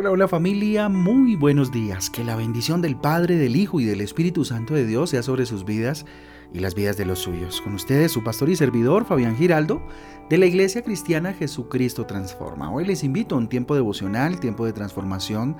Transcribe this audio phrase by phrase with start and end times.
[0.00, 2.08] Hola, hola familia, muy buenos días.
[2.08, 5.44] Que la bendición del Padre, del Hijo y del Espíritu Santo de Dios sea sobre
[5.44, 6.06] sus vidas
[6.54, 7.60] y las vidas de los suyos.
[7.60, 9.82] Con ustedes su pastor y servidor Fabián Giraldo
[10.30, 12.72] de la Iglesia Cristiana Jesucristo Transforma.
[12.72, 15.54] Hoy les invito a un tiempo devocional, tiempo de transformación,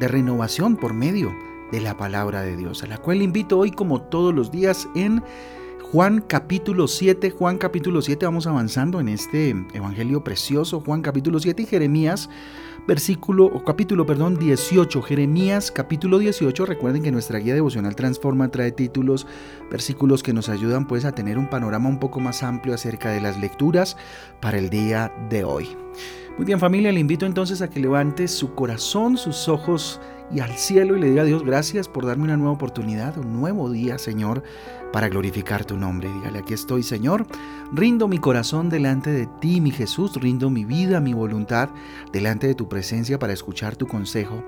[0.00, 1.32] de renovación por medio
[1.70, 5.22] de la palabra de Dios, a la cual invito hoy como todos los días en
[5.94, 11.62] Juan capítulo 7, Juan capítulo 7, vamos avanzando en este evangelio precioso, Juan capítulo 7
[11.62, 12.28] y Jeremías
[12.88, 16.66] versículo o capítulo, perdón, 18, Jeremías capítulo 18.
[16.66, 19.28] Recuerden que nuestra guía devocional Transforma trae títulos,
[19.70, 23.20] versículos que nos ayudan pues a tener un panorama un poco más amplio acerca de
[23.20, 23.96] las lecturas
[24.40, 25.76] para el día de hoy.
[26.36, 30.00] Muy bien familia, le invito entonces a que levante su corazón, sus ojos
[30.30, 33.32] y al cielo y le diga a Dios gracias por darme una nueva oportunidad, un
[33.32, 34.42] nuevo día, Señor,
[34.92, 36.10] para glorificar tu nombre.
[36.12, 37.26] Dígale, aquí estoy, Señor.
[37.72, 40.14] Rindo mi corazón delante de ti, mi Jesús.
[40.14, 41.68] Rindo mi vida, mi voluntad
[42.12, 44.42] delante de tu presencia para escuchar tu consejo.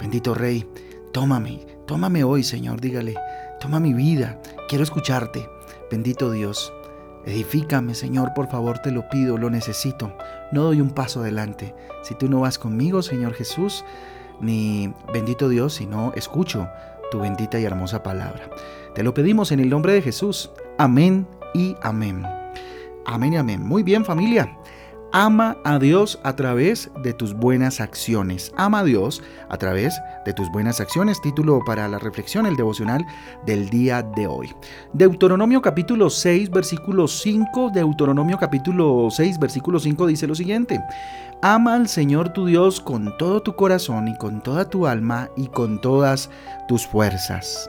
[0.00, 0.66] Bendito Rey,
[1.12, 2.80] tómame, tómame hoy, Señor.
[2.80, 3.14] Dígale,
[3.60, 4.40] toma mi vida.
[4.68, 5.48] Quiero escucharte.
[5.90, 6.72] Bendito Dios.
[7.24, 10.12] Edifícame, Señor, por favor, te lo pido, lo necesito.
[10.52, 11.74] No doy un paso adelante.
[12.02, 13.84] Si tú no vas conmigo, Señor Jesús,
[14.40, 16.68] ni bendito Dios, sino escucho
[17.10, 18.50] tu bendita y hermosa palabra.
[18.94, 20.50] Te lo pedimos en el nombre de Jesús.
[20.76, 22.26] Amén y amén.
[23.06, 23.64] Amén y amén.
[23.64, 24.58] Muy bien familia.
[25.20, 28.52] Ama a Dios a través de tus buenas acciones.
[28.56, 31.20] Ama a Dios a través de tus buenas acciones.
[31.20, 33.04] Título para la reflexión, el devocional
[33.44, 34.54] del día de hoy.
[34.92, 37.72] Deuteronomio capítulo 6, versículo 5.
[37.74, 40.80] Deuteronomio capítulo 6, versículo 5 dice lo siguiente.
[41.42, 45.48] Ama al Señor tu Dios con todo tu corazón y con toda tu alma y
[45.48, 46.30] con todas
[46.68, 47.68] tus fuerzas.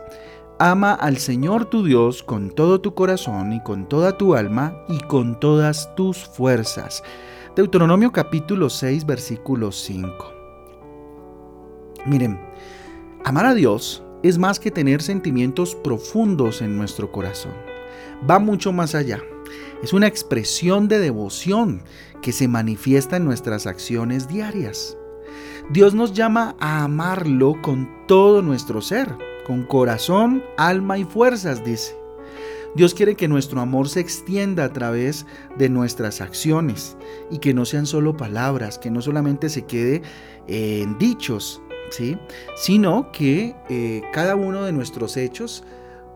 [0.60, 5.00] Ama al Señor tu Dios con todo tu corazón y con toda tu alma y
[5.00, 7.02] con todas tus fuerzas.
[7.60, 10.34] Deuteronomio capítulo 6 versículo 5.
[12.06, 12.40] Miren,
[13.26, 17.52] amar a Dios es más que tener sentimientos profundos en nuestro corazón.
[18.30, 19.22] Va mucho más allá.
[19.84, 21.84] Es una expresión de devoción
[22.22, 24.98] que se manifiesta en nuestras acciones diarias.
[25.70, 31.99] Dios nos llama a amarlo con todo nuestro ser con corazón, alma y fuerzas, dice.
[32.76, 35.26] Dios quiere que nuestro amor se extienda a través
[35.58, 36.98] de nuestras acciones
[37.32, 40.02] y que no sean solo palabras, que no solamente se quede
[40.48, 42.18] en dichos, ¿sí?
[42.56, 45.64] sino que eh, cada uno de nuestros hechos,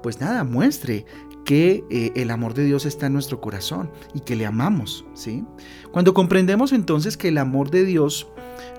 [0.01, 1.05] pues nada, muestre
[1.43, 5.05] que eh, el amor de Dios está en nuestro corazón y que le amamos.
[5.13, 5.43] ¿sí?
[5.91, 8.27] Cuando comprendemos entonces que el amor de Dios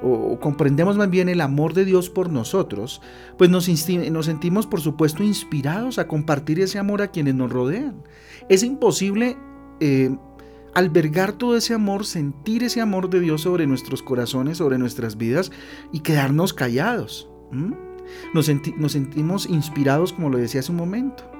[0.02, 3.00] o, comprendemos más bien el amor de Dios por nosotros,
[3.38, 8.02] pues nos, sentimos por supuesto inspirados a compartir ese amor a quienes nos rodean.
[8.48, 9.36] Es imposible
[9.80, 10.16] eh,
[10.74, 15.50] albergar todo ese amor, sentir ese amor de Dios sobre nuestros corazones, sobre nuestras vidas
[15.92, 17.28] y quedarnos callados.
[18.32, 21.33] Nos, nos sentimos inspirados, como lo decía hace un momento.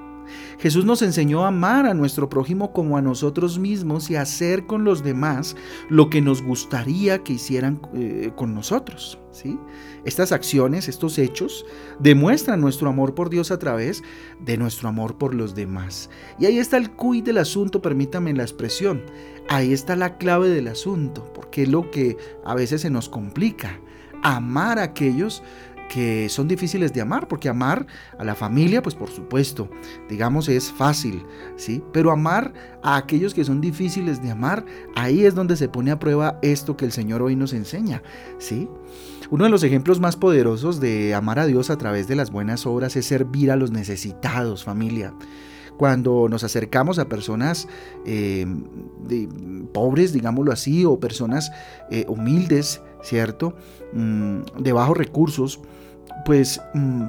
[0.59, 4.83] Jesús nos enseñó a amar a nuestro prójimo como a nosotros mismos y hacer con
[4.83, 5.55] los demás
[5.89, 9.19] lo que nos gustaría que hicieran eh, con nosotros.
[9.31, 9.59] ¿sí?
[10.05, 11.65] Estas acciones, estos hechos,
[11.99, 14.03] demuestran nuestro amor por Dios a través
[14.39, 16.09] de nuestro amor por los demás.
[16.39, 19.03] Y ahí está el cuy del asunto, permítame la expresión.
[19.47, 23.79] Ahí está la clave del asunto, porque es lo que a veces se nos complica.
[24.23, 25.43] Amar a aquellos
[25.89, 27.85] que son difíciles de amar, porque amar
[28.17, 29.69] a la familia, pues por supuesto,
[30.09, 31.23] digamos, es fácil,
[31.55, 31.83] ¿sí?
[31.93, 34.65] Pero amar a aquellos que son difíciles de amar,
[34.95, 38.01] ahí es donde se pone a prueba esto que el Señor hoy nos enseña,
[38.37, 38.69] ¿sí?
[39.29, 42.65] Uno de los ejemplos más poderosos de amar a Dios a través de las buenas
[42.65, 45.13] obras es servir a los necesitados, familia
[45.77, 47.67] cuando nos acercamos a personas
[48.05, 48.45] eh,
[49.73, 51.51] pobres, digámoslo así, o personas
[51.91, 53.55] eh, humildes, ¿cierto?
[53.93, 55.59] Mm, de bajos recursos,
[56.25, 57.03] pues mm,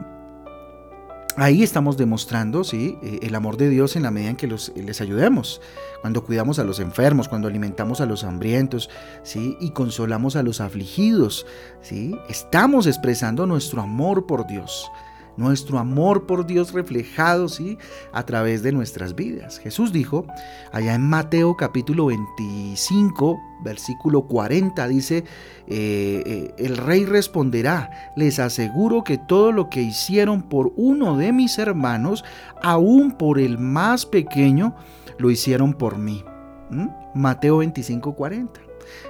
[1.37, 2.99] ahí estamos demostrando ¿sí?
[3.03, 5.61] Eh, el amor de Dios en la medida en que los, les ayudemos.
[6.03, 8.91] Cuando cuidamos a los enfermos, cuando alimentamos a los hambrientos
[9.25, 9.57] ¿sí?
[9.61, 11.47] y consolamos a los afligidos.
[11.81, 12.17] ¿sí?
[12.29, 14.89] Estamos expresando nuestro amor por Dios
[15.37, 17.79] nuestro amor por Dios reflejado ¿sí?
[18.13, 19.59] a través de nuestras vidas.
[19.59, 20.27] Jesús dijo,
[20.73, 25.25] allá en Mateo capítulo 25, versículo 40, dice,
[25.67, 31.33] eh, eh, el rey responderá, les aseguro que todo lo que hicieron por uno de
[31.33, 32.25] mis hermanos,
[32.63, 34.75] aún por el más pequeño,
[35.19, 36.25] lo hicieron por mí.
[36.71, 36.89] ¿Mm?
[37.15, 38.61] Mateo 25, 40.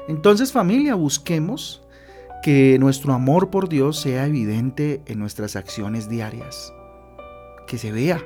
[0.08, 1.85] Entonces familia, busquemos
[2.46, 6.72] que nuestro amor por Dios sea evidente en nuestras acciones diarias,
[7.66, 8.22] que se vea,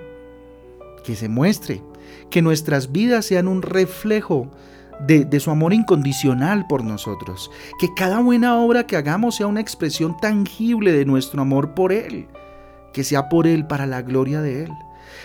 [1.02, 1.82] que se muestre,
[2.28, 4.50] que nuestras vidas sean un reflejo
[5.06, 7.50] de, su amor incondicional por nosotros.
[7.78, 12.28] Que cada buena obra que hagamos sea una expresión tangible de nuestro amor por Él.
[12.92, 14.72] Que sea por Él para la gloria de Él.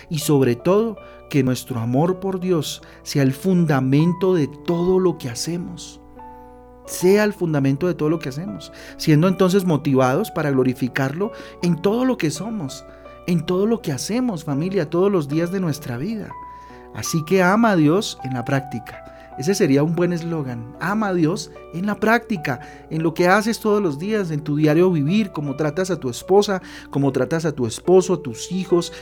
[0.08, 0.96] Y sobre todo,
[1.28, 6.00] que nuestro amor por Dios sea el fundamento de todo lo que hacemos
[6.86, 12.04] sea el fundamento de todo lo que hacemos, siendo entonces motivados para glorificarlo en todo
[12.04, 12.84] lo que somos,
[13.26, 16.30] en todo lo que hacemos, familia, todos los días de nuestra vida.
[16.94, 19.15] Así que ama a Dios en la práctica.
[19.38, 20.74] Ese sería un buen eslogan.
[20.80, 22.60] Ama a Dios en la práctica,
[22.90, 26.08] en lo que haces todos los días, en tu diario vivir, cómo tratas a tu
[26.08, 28.92] esposa, cómo tratas a tu esposo, a tus hijos,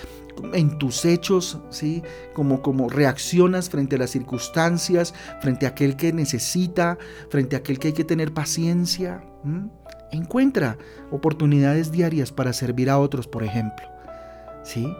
[0.52, 2.02] en tus hechos, ¿sí?
[2.32, 6.98] Como, como reaccionas frente a las circunstancias, frente a aquel que necesita,
[7.31, 9.22] frente a aquel que hay que tener paciencia.
[10.10, 10.78] Encuentra
[11.12, 13.86] oportunidades diarias para servir a otros, por ejemplo.
[14.64, 14.92] ¿Sí?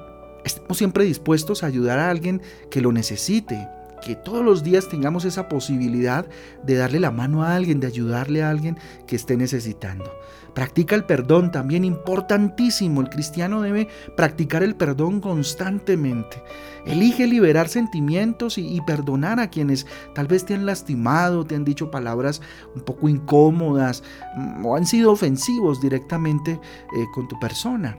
[0.45, 2.41] Estamos siempre dispuestos a ayudar a alguien
[2.71, 3.69] que lo necesite
[4.05, 6.27] que todos los días tengamos esa posibilidad
[6.63, 10.13] de darle la mano a alguien, de ayudarle a alguien que esté necesitando.
[10.55, 13.01] Practica el perdón, también importantísimo.
[13.01, 16.43] El cristiano debe practicar el perdón constantemente.
[16.87, 21.91] Elige liberar sentimientos y, perdonar a quienes tal vez te han lastimado, te han dicho
[21.91, 22.43] palabras
[22.77, 24.03] un poco incómodas
[24.37, 27.99] mm, o han sido ofensivos directamente eh, con tu persona.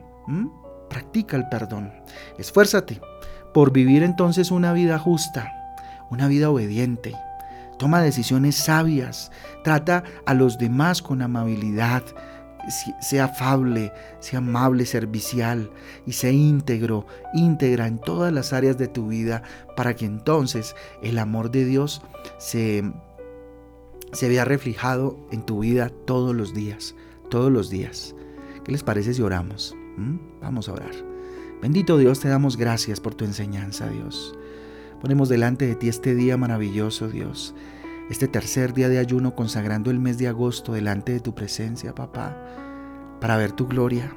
[0.88, 1.92] Practica el perdón.
[2.38, 3.00] Esfuérzate
[3.52, 5.55] por vivir entonces una vida justa,
[6.10, 7.14] una vida obediente.
[7.78, 9.30] Toma decisiones sabias,
[9.62, 12.02] trata a los demás con amabilidad,
[13.00, 15.70] sea afable, sea amable, servicial
[16.06, 19.42] y sea íntegro, íntegra en todas las áreas de tu vida
[19.76, 22.02] para que entonces el amor de Dios
[22.38, 22.82] se,
[24.12, 26.94] se vea reflejado en tu vida todos los días,
[27.30, 28.14] todos los días.
[28.64, 29.76] ¿Qué les parece si oramos?
[29.96, 30.16] ¿Mm?
[30.40, 30.92] Vamos a orar.
[31.62, 34.36] Bendito Dios, te damos gracias por tu enseñanza, Dios.
[35.06, 37.54] Ponemos delante de ti este día maravilloso, Dios.
[38.10, 42.36] Este tercer día de ayuno consagrando el mes de agosto delante de tu presencia, papá,
[43.20, 44.12] para ver tu gloria.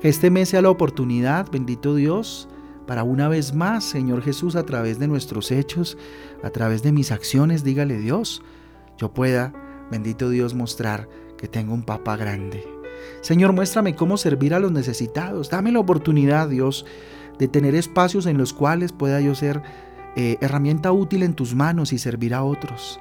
[0.00, 2.48] Que este mes sea la oportunidad, bendito Dios,
[2.84, 5.96] para una vez más, Señor Jesús, a través de nuestros hechos,
[6.42, 8.42] a través de mis acciones, dígale Dios,
[8.98, 9.52] yo pueda,
[9.88, 11.08] bendito Dios, mostrar
[11.38, 12.66] que tengo un papá grande.
[13.20, 15.48] Señor, muéstrame cómo servir a los necesitados.
[15.48, 16.86] Dame la oportunidad, Dios,
[17.38, 19.62] de tener espacios en los cuales pueda yo ser
[20.16, 23.00] eh, herramienta útil en tus manos y servir a otros.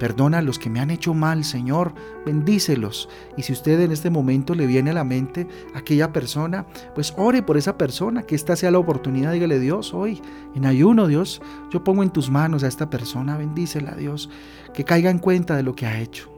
[0.00, 1.92] Perdona a los que me han hecho mal, Señor,
[2.24, 3.10] bendícelos.
[3.36, 7.42] Y si usted en este momento le viene a la mente aquella persona, pues ore
[7.42, 10.22] por esa persona, que esta sea la oportunidad, dígale Dios, hoy
[10.54, 14.30] en ayuno, Dios, yo pongo en tus manos a esta persona, bendícela, Dios,
[14.72, 16.32] que caiga en cuenta de lo que ha hecho.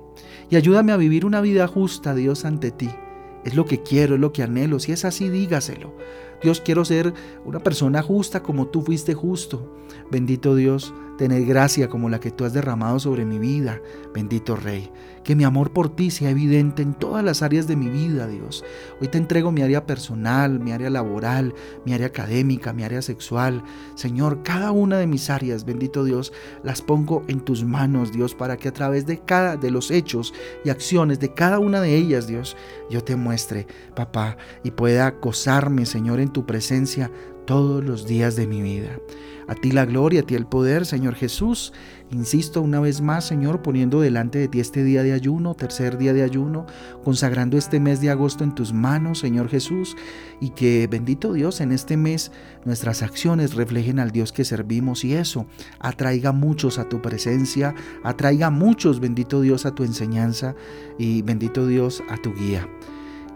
[0.50, 2.90] Y ayúdame a vivir una vida justa, Dios, ante ti.
[3.44, 4.80] Es lo que quiero, es lo que anhelo.
[4.80, 5.96] Si es así, dígaselo.
[6.42, 9.76] Dios, quiero ser una persona justa como tú fuiste justo.
[10.10, 13.80] Bendito Dios, tener gracia como la que tú has derramado sobre mi vida,
[14.12, 14.90] bendito Rey.
[15.22, 18.64] Que mi amor por ti sea evidente en todas las áreas de mi vida, Dios.
[19.00, 21.54] Hoy te entrego mi área personal, mi área laboral,
[21.86, 23.62] mi área académica, mi área sexual.
[23.94, 26.32] Señor, cada una de mis áreas, bendito Dios,
[26.64, 30.34] las pongo en tus manos, Dios, para que a través de cada de los hechos
[30.64, 32.56] y acciones de cada una de ellas, Dios,
[32.90, 37.10] yo te muestre, papá, y pueda gozarme, Señor, en tu presencia
[37.46, 38.98] todos los días de mi vida.
[39.48, 41.72] A ti la gloria, a ti el poder, Señor Jesús.
[42.10, 46.12] Insisto una vez más, Señor, poniendo delante de ti este día de ayuno, tercer día
[46.12, 46.66] de ayuno,
[47.02, 49.96] consagrando este mes de agosto en tus manos, Señor Jesús,
[50.40, 52.32] y que bendito Dios en este mes
[52.64, 55.46] nuestras acciones reflejen al Dios que servimos y eso
[55.80, 57.74] atraiga muchos a tu presencia,
[58.04, 60.54] atraiga muchos, bendito Dios, a tu enseñanza
[60.98, 62.68] y bendito Dios a tu guía.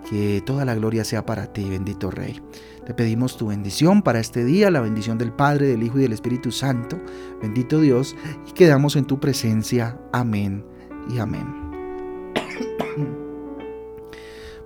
[0.09, 2.41] Que toda la gloria sea para ti, bendito Rey.
[2.87, 6.13] Te pedimos tu bendición para este día, la bendición del Padre, del Hijo y del
[6.13, 7.01] Espíritu Santo.
[7.43, 8.15] Bendito Dios,
[8.49, 9.99] y quedamos en tu presencia.
[10.13, 10.65] Amén
[11.13, 11.45] y amén.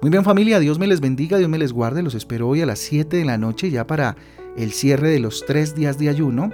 [0.03, 2.03] Muy bien familia, Dios me les bendiga, Dios me les guarde.
[2.03, 4.17] Los espero hoy a las 7 de la noche ya para
[4.55, 6.50] el cierre de los tres días de ayuno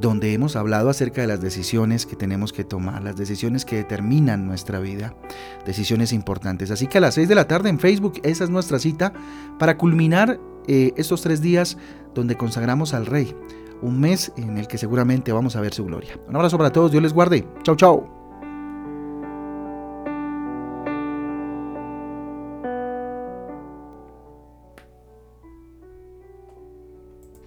[0.00, 4.46] donde hemos hablado acerca de las decisiones que tenemos que tomar, las decisiones que determinan
[4.46, 5.14] nuestra vida,
[5.66, 6.70] decisiones importantes.
[6.70, 9.12] Así que a las 6 de la tarde en Facebook, esa es nuestra cita
[9.58, 11.76] para culminar eh, estos tres días
[12.14, 13.34] donde consagramos al Rey,
[13.82, 16.18] un mes en el que seguramente vamos a ver su gloria.
[16.28, 17.46] Un abrazo para todos, Dios les guarde.
[17.62, 18.19] Chao, chao.